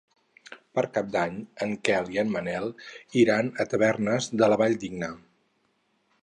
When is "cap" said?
0.93-1.11